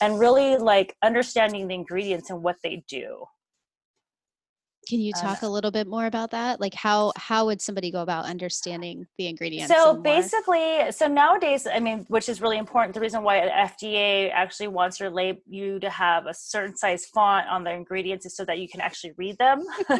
[0.00, 3.24] and really like understanding the ingredients and what they do.
[4.86, 6.60] Can you talk a little bit more about that?
[6.60, 9.74] Like how how would somebody go about understanding the ingredients?
[9.74, 12.94] So basically, so nowadays, I mean, which is really important.
[12.94, 17.06] The reason why the FDA actually wants your lab you to have a certain size
[17.06, 19.64] font on the ingredients is so that you can actually read them.
[19.88, 19.96] it's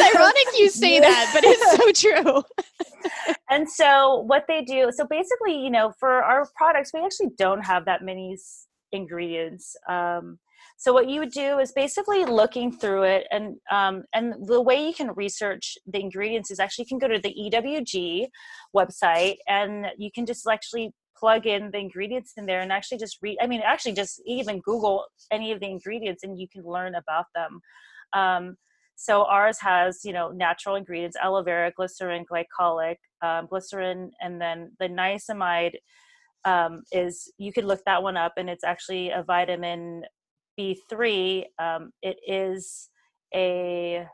[0.16, 1.92] ironic you say that, but it's so
[2.24, 2.42] true.
[3.50, 7.64] and so what they do, so basically, you know, for our products, we actually don't
[7.64, 8.36] have that many
[8.90, 9.76] ingredients.
[9.88, 10.40] Um,
[10.78, 14.86] so what you would do is basically looking through it, and um, and the way
[14.86, 18.26] you can research the ingredients is actually you can go to the EWG
[18.76, 23.16] website, and you can just actually plug in the ingredients in there and actually just
[23.22, 23.38] read.
[23.40, 27.24] I mean, actually just even Google any of the ingredients, and you can learn about
[27.34, 27.60] them.
[28.12, 28.56] Um,
[28.96, 34.72] so ours has, you know, natural ingredients: aloe vera, glycerin, glycolic, um, glycerin, and then
[34.78, 35.76] the niacinamide
[36.44, 40.02] um, is you could look that one up, and it's actually a vitamin
[40.58, 42.88] B3, um, it is
[43.34, 44.06] a,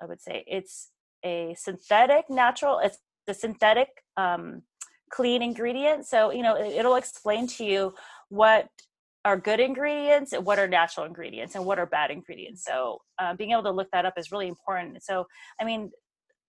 [0.00, 0.90] I would say it's
[1.24, 4.62] a synthetic natural, it's the synthetic um,
[5.10, 6.06] clean ingredient.
[6.06, 7.94] So, you know, it, will explain to you
[8.28, 8.68] what
[9.24, 12.64] are good ingredients and what are natural ingredients and what are bad ingredients.
[12.64, 15.02] So, uh, being able to look that up is really important.
[15.02, 15.26] So,
[15.60, 15.90] I mean,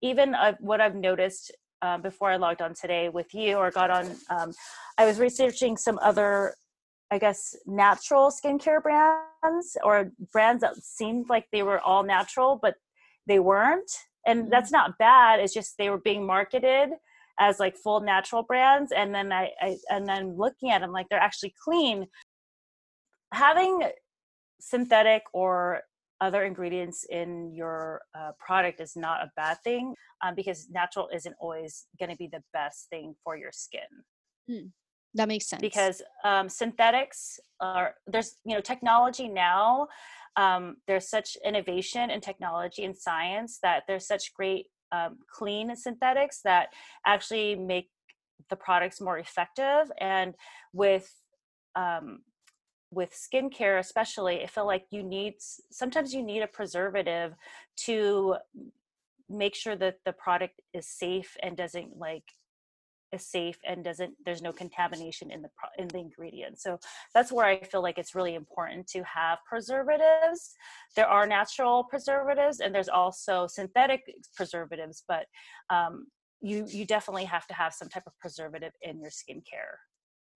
[0.02, 3.90] even uh, what I've noticed uh, before I logged on today with you or got
[3.90, 4.52] on, um,
[4.98, 6.56] I was researching some other
[7.12, 12.76] I guess, natural skincare brands or brands that seemed like they were all natural, but
[13.28, 13.92] they weren't.
[14.26, 14.50] And mm-hmm.
[14.50, 15.40] that's not bad.
[15.40, 16.90] It's just they were being marketed
[17.40, 18.92] as like full natural brands.
[18.92, 22.08] And then I, I and then looking at them like they're actually clean.
[23.34, 23.84] having
[24.60, 25.82] synthetic or
[26.22, 31.36] other ingredients in your uh, product is not a bad thing um, because natural isn't
[31.40, 33.82] always going to be the best thing for your skin.
[34.48, 34.68] Hmm.
[35.16, 35.62] That makes sense.
[35.62, 39.88] Because um, synthetics are there's you know technology now.
[40.36, 46.42] Um, there's such innovation in technology and science that there's such great um, clean synthetics
[46.44, 46.68] that
[47.06, 47.90] actually make
[48.50, 49.90] the products more effective.
[50.00, 50.36] And
[50.74, 51.10] with
[51.76, 52.20] um,
[52.92, 55.34] with skincare especially i feel like you need
[55.72, 57.34] sometimes you need a preservative
[57.76, 58.36] to
[59.28, 62.24] make sure that the product is safe and doesn't like
[63.16, 66.78] is safe and doesn't there's no contamination in the in the ingredients so
[67.14, 70.54] that's where i feel like it's really important to have preservatives
[70.96, 74.02] there are natural preservatives and there's also synthetic
[74.36, 75.26] preservatives but
[75.70, 76.06] um,
[76.42, 79.78] you you definitely have to have some type of preservative in your skincare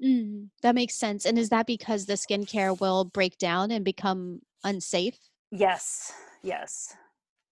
[0.04, 1.26] Mm, that makes sense.
[1.26, 5.18] And is that because the skincare will break down and become unsafe?
[5.52, 6.14] Yes.
[6.42, 6.96] Yes.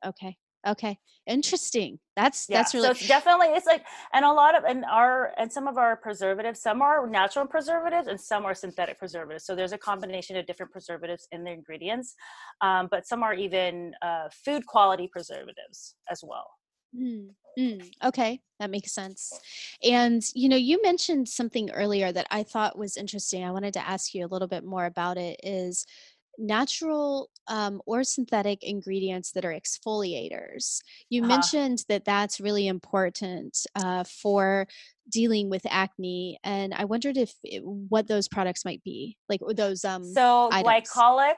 [0.06, 0.38] Okay.
[0.66, 0.98] Okay.
[1.28, 2.00] Interesting.
[2.16, 2.60] That's yeah.
[2.60, 5.68] that's really so it's definitely it's like and a lot of and our and some
[5.68, 9.46] of our preservatives, some are natural preservatives and some are synthetic preservatives.
[9.46, 12.16] So there's a combination of different preservatives in the ingredients,
[12.62, 16.48] um, but some are even uh, food quality preservatives as well.
[16.98, 19.38] Mm, mm, okay, that makes sense.
[19.84, 23.44] And you know, you mentioned something earlier that I thought was interesting.
[23.44, 25.42] I wanted to ask you a little bit more about it.
[25.44, 25.86] Is
[26.38, 30.82] natural um, or synthetic ingredients that are exfoliators.
[31.10, 31.30] You Uh-huh.
[31.30, 34.68] mentioned that that's really important uh, for
[35.10, 39.86] dealing with acne, and I wondered if it, what those products might be, like those
[39.86, 40.66] um, So items.
[40.90, 41.36] glycolic,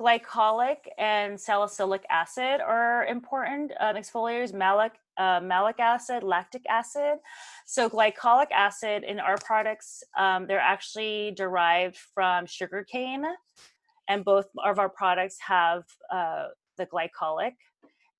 [0.00, 4.52] glycolic, and salicylic acid are important um, exfoliators.
[4.52, 7.18] Malic, uh, malic acid, lactic acid.
[7.66, 13.24] So glycolic acid in our products, um, they're actually derived from sugarcane,
[14.08, 17.52] and both of our products have uh, the glycolic.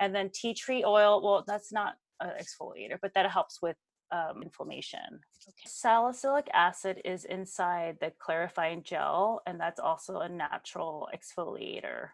[0.01, 1.23] And then tea tree oil.
[1.23, 3.77] Well, that's not an exfoliator, but that helps with
[4.11, 5.01] um, inflammation.
[5.49, 5.63] Okay.
[5.67, 12.09] Salicylic acid is inside the clarifying gel, and that's also a natural exfoliator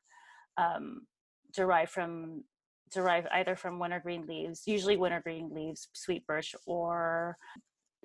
[0.57, 1.03] um,
[1.55, 2.45] derived from
[2.93, 7.37] derived either from wintergreen leaves, usually wintergreen leaves, sweet birch, or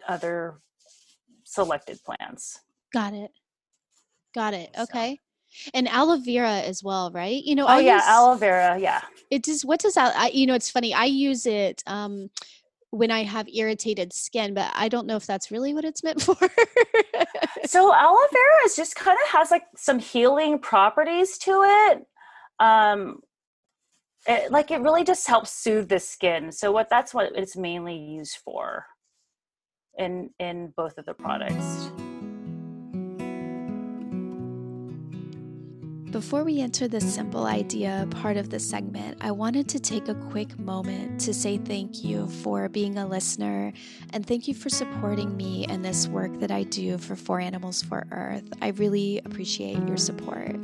[0.08, 0.60] other
[1.46, 2.60] selected plants.
[2.92, 3.32] Got it.
[4.36, 4.72] Got it.
[4.76, 5.20] So, Okay.
[5.74, 7.44] And aloe vera as well, right?
[7.44, 8.78] You know, oh I yeah, use aloe vera.
[8.80, 9.02] Yeah.
[9.30, 10.94] it does what does that I, you know, it's funny.
[10.94, 12.30] I use it um
[12.92, 16.22] when I have irritated skin, but I don't know if that's really what it's meant
[16.24, 16.36] for.
[17.66, 22.06] So aloe vera is just kind of has like some healing properties to it.
[22.60, 23.22] Um,
[24.28, 26.52] it, like it really just helps soothe the skin.
[26.52, 28.86] So what that's what it's mainly used for
[29.98, 31.90] in in both of the products.
[36.14, 40.14] Before we enter the simple idea part of the segment, I wanted to take a
[40.14, 43.74] quick moment to say thank you for being a listener
[44.12, 47.82] and thank you for supporting me and this work that I do for Four Animals
[47.82, 48.48] for Earth.
[48.62, 50.56] I really appreciate your support.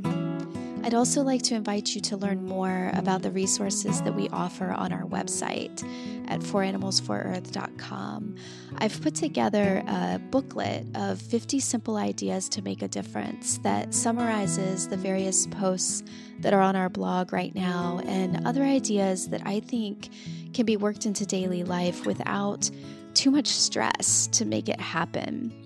[0.82, 4.72] I'd also like to invite you to learn more about the resources that we offer
[4.72, 5.84] on our website
[6.30, 8.36] at foranimalsforearth.com.
[8.78, 14.88] I've put together a booklet of 50 simple ideas to make a difference that summarizes
[14.88, 16.04] the various posts
[16.40, 20.10] that are on our blog right now and other ideas that I think
[20.54, 22.72] can be worked into daily life without
[23.14, 25.59] too much stress to make it happen.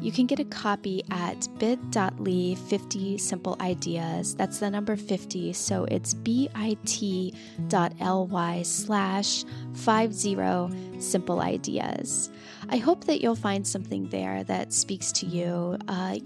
[0.00, 4.34] You can get a copy at bit.ly 50 simple ideas.
[4.34, 5.52] That's the number 50.
[5.52, 7.32] So it's bit.ly
[8.62, 12.30] slash 50 simple ideas.
[12.70, 15.76] I hope that you'll find something there that speaks to you.
[15.88, 16.16] Uh,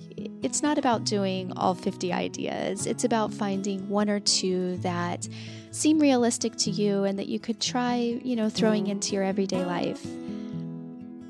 [0.43, 5.29] it's not about doing all 50 ideas, it's about finding one or two that
[5.71, 9.65] seem realistic to you and that you could try, you know, throwing into your everyday
[9.65, 10.05] life.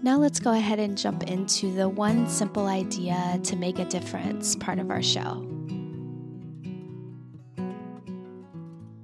[0.04, 4.54] Now let's go ahead and jump into the one simple idea to make a difference
[4.54, 5.48] part of our show.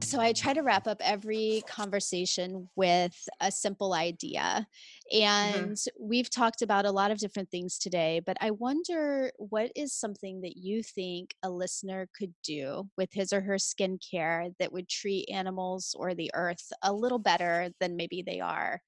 [0.03, 4.66] So I try to wrap up every conversation with a simple idea.
[5.11, 5.59] Mm-hmm.
[5.59, 9.94] And we've talked about a lot of different things today, but I wonder what is
[9.94, 14.90] something that you think a listener could do with his or her skincare that would
[14.90, 18.82] treat animals or the earth a little better than maybe they are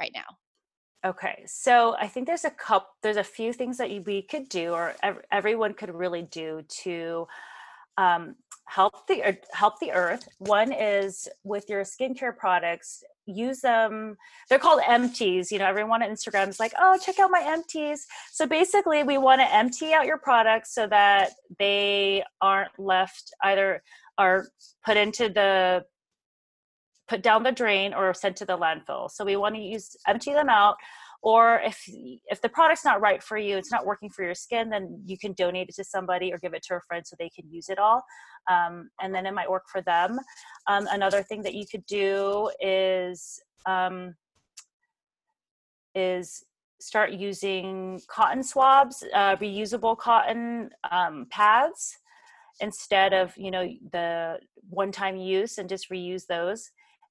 [0.00, 0.38] right now?
[1.06, 4.72] Okay, so I think there's a couple, there's a few things that we could do,
[4.72, 7.28] or ev- everyone could really do to
[7.96, 8.34] um,
[8.66, 10.28] help the help the earth.
[10.38, 14.16] One is with your skincare products, use them.
[14.48, 15.52] They're called empties.
[15.52, 19.18] You know, everyone on Instagram is like, "Oh, check out my empties." So basically, we
[19.18, 21.30] want to empty out your products so that
[21.60, 23.82] they aren't left either
[24.18, 24.48] are
[24.84, 25.84] put into the
[27.08, 29.10] put down the drain or sent to the landfill.
[29.10, 30.76] So we want to use empty them out
[31.22, 31.84] or if
[32.30, 35.18] if the product's not right for you it's not working for your skin then you
[35.18, 37.68] can donate it to somebody or give it to a friend so they can use
[37.68, 38.02] it all
[38.50, 40.18] um, and then it might work for them
[40.68, 44.14] um, another thing that you could do is um,
[45.94, 46.44] is
[46.80, 51.98] start using cotton swabs uh, reusable cotton um, pads
[52.60, 54.38] instead of you know the
[54.70, 56.70] one time use and just reuse those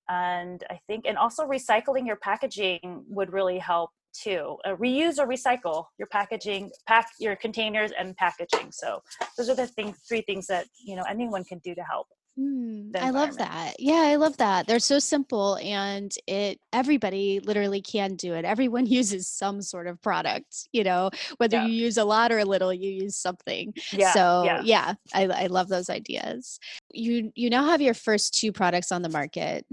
[0.10, 5.28] and i think and also recycling your packaging would really help too uh, reuse or
[5.28, 9.02] recycle your packaging pack your containers and packaging so
[9.38, 12.08] those are the thing, three things that you know anyone can do to help
[12.40, 13.74] Mm, I love that.
[13.80, 14.68] Yeah, I love that.
[14.68, 18.46] They're so simple and it everybody literally can do it.
[18.46, 21.66] Everyone uses some sort of product, you know, whether yeah.
[21.66, 23.74] you use a lot or a little, you use something.
[23.92, 24.14] Yeah.
[24.14, 26.60] So yeah, yeah I, I love those ideas.
[26.92, 29.66] You you now have your first two products on the market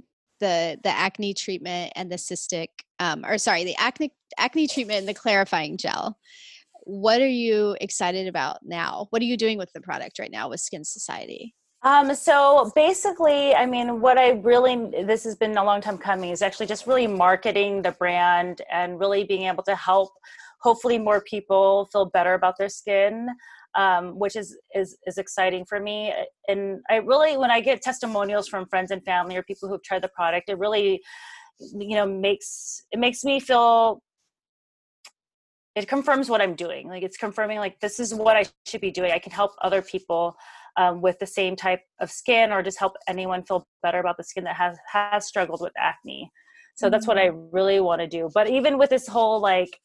[0.45, 2.68] the the acne treatment and the cystic
[3.01, 6.18] um, or sorry the acne acne treatment and the clarifying gel.
[6.86, 9.07] What are you excited about now?
[9.09, 11.55] What are you doing with the product right now with skin society?
[11.82, 16.30] Um, so basically, I mean, what I really, this has been a long time coming,
[16.30, 20.11] is actually just really marketing the brand and really being able to help
[20.61, 23.28] hopefully more people feel better about their skin
[23.75, 26.12] um, which is is is exciting for me.
[26.49, 30.03] And I really, when I get testimonials from friends and family or people who've tried
[30.03, 31.03] the product, it really,
[31.59, 34.03] you know, makes it makes me feel.
[35.75, 36.89] It confirms what I'm doing.
[36.89, 39.11] Like it's confirming, like this is what I should be doing.
[39.11, 40.37] I can help other people
[40.77, 44.25] um, with the same type of skin, or just help anyone feel better about the
[44.25, 46.31] skin that has has struggled with acne.
[46.77, 46.93] So mm-hmm.
[46.93, 47.49] that's what I mm-hmm.
[47.51, 48.31] really want to do.
[48.33, 49.77] But even with this whole like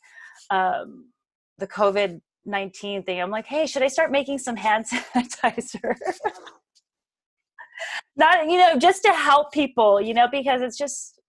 [0.52, 1.10] um,
[1.58, 3.22] the COVID 19 thing.
[3.22, 4.86] I'm like hey should i start making some hand
[5.16, 5.96] sanitizer?
[8.16, 11.20] Not you know just to help people you know because it's just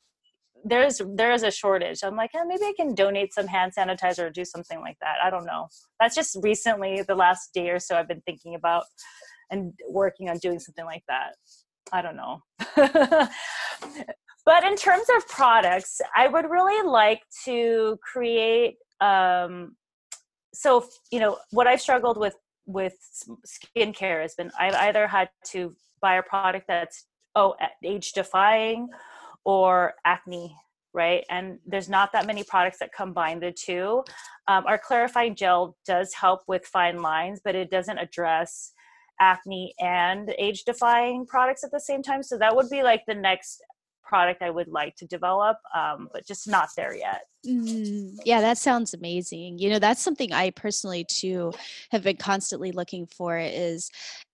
[0.64, 2.00] there's there is a shortage.
[2.02, 5.16] I'm like maybe i can donate some hand sanitizer or do something like that.
[5.22, 5.68] I don't know.
[6.00, 8.84] That's just recently the last day or so i've been thinking about
[9.50, 11.34] and working on doing something like that.
[11.92, 12.42] I don't know.
[14.46, 19.76] But in terms of products i would really like to create um,
[20.52, 22.36] so you know what i've struggled with
[22.66, 22.94] with
[23.46, 28.88] skincare has been i've either had to buy a product that's oh age defying
[29.44, 30.54] or acne
[30.92, 31.24] right?
[31.30, 34.02] And there's not that many products that combine the two.
[34.48, 38.72] Um, our clarifying gel does help with fine lines but it doesn't address
[39.20, 42.22] acne and age defying products at the same time.
[42.22, 43.62] So that would be like the next
[44.10, 47.22] product I would like to develop, um, but just not there yet.
[47.46, 49.60] Mm, yeah, that sounds amazing.
[49.60, 51.52] You know, that's something I personally too
[51.92, 53.88] have been constantly looking for is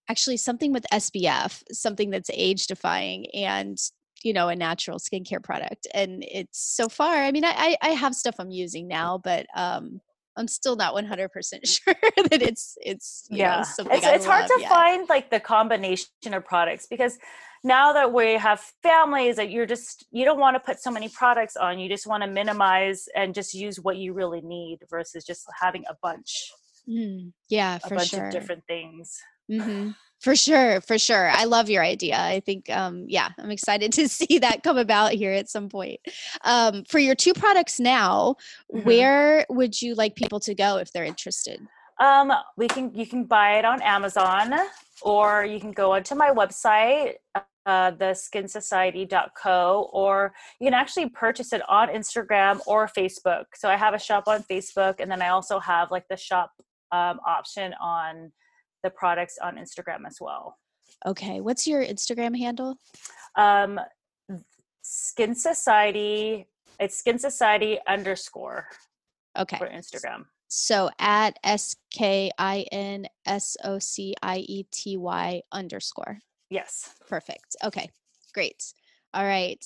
[0.09, 3.79] actually something with SPF, something that's age defying and
[4.24, 8.14] you know a natural skincare product and it's so far i mean i i have
[8.14, 10.01] stuff i'm using now but um
[10.37, 11.31] I'm still not 100%
[11.64, 11.95] sure
[12.31, 13.64] that it's it's yeah.
[13.79, 14.68] Know, it's, it's hard to yet.
[14.68, 17.18] find like the combination of products because
[17.67, 21.09] now that we have families that you're just you don't want to put so many
[21.09, 25.25] products on you just want to minimize and just use what you really need versus
[25.25, 26.53] just having a bunch.
[26.89, 28.29] Mm, yeah a bunch sure.
[28.29, 29.21] of different things.
[29.51, 29.91] Mm-hmm.
[30.21, 31.29] for sure for sure.
[31.29, 32.17] I love your idea.
[32.19, 35.99] I think um yeah i'm excited to see that come about here at some point.
[36.45, 38.37] Um for your two products now
[38.73, 38.87] mm-hmm.
[38.87, 41.61] where would you like people to go if they're interested?
[41.99, 44.53] Um, we can you can buy it on Amazon
[45.03, 47.14] or you can go onto my website
[47.67, 53.45] uh, the skinsociety.co, or you can actually purchase it on Instagram or Facebook.
[53.55, 56.53] So I have a shop on Facebook, and then I also have like the shop
[56.93, 58.33] um, option on
[58.83, 60.57] the products on Instagram as well.
[61.05, 62.79] Okay, what's your Instagram handle?
[63.35, 63.81] Um,
[64.83, 66.47] Skin Society.
[66.79, 68.69] It's Skin Society underscore.
[69.37, 69.59] Okay.
[69.59, 70.27] For Instagram.
[70.49, 76.21] So at S K I N S O C I E T Y underscore.
[76.51, 76.94] Yes.
[77.09, 77.57] Perfect.
[77.64, 77.90] Okay,
[78.34, 78.62] great.
[79.14, 79.64] All right.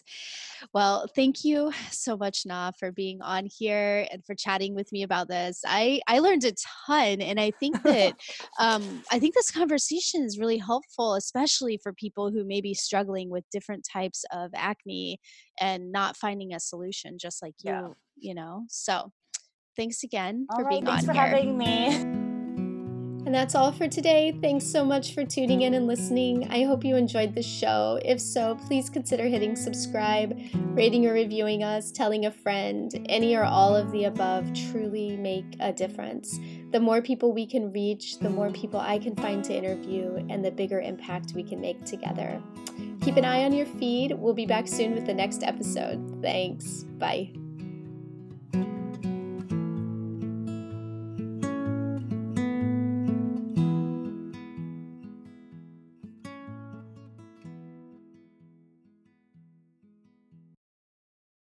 [0.73, 5.03] Well, thank you so much, Na, for being on here and for chatting with me
[5.03, 5.63] about this.
[5.67, 6.53] I I learned a
[6.87, 8.15] ton, and I think that
[8.61, 13.29] um, I think this conversation is really helpful, especially for people who may be struggling
[13.29, 15.19] with different types of acne
[15.59, 17.73] and not finding a solution, just like you.
[17.73, 17.89] Yeah.
[18.17, 18.67] You know.
[18.69, 19.11] So,
[19.77, 21.27] thanks again All for right, being thanks on for here.
[21.27, 22.19] having me.
[23.31, 24.37] And that's all for today.
[24.43, 26.49] Thanks so much for tuning in and listening.
[26.51, 28.01] I hope you enjoyed the show.
[28.05, 30.37] If so, please consider hitting subscribe,
[30.75, 33.07] rating or reviewing us, telling a friend.
[33.09, 36.41] Any or all of the above truly make a difference.
[36.73, 40.45] The more people we can reach, the more people I can find to interview, and
[40.45, 42.43] the bigger impact we can make together.
[43.01, 44.11] Keep an eye on your feed.
[44.11, 46.19] We'll be back soon with the next episode.
[46.21, 46.83] Thanks.
[46.99, 47.31] Bye.